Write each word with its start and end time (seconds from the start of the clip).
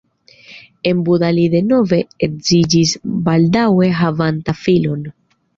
En 0.91 1.03
Buda 1.09 1.29
li 1.39 1.43
denove 1.55 1.99
edziĝis 2.29 2.97
baldaŭe 3.29 3.93
havanta 4.03 4.61
filon. 4.67 5.07